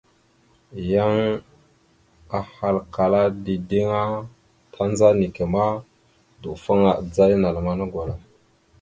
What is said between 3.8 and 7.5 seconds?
a, tandzaba neke ma, dawəfaŋa adzaya